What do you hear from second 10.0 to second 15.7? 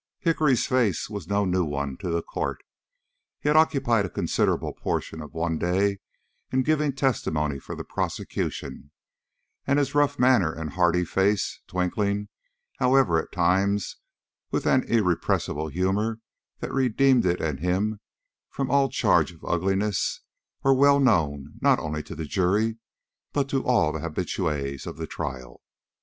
manner and hardy face, twinkling, however, at times with an irrepressible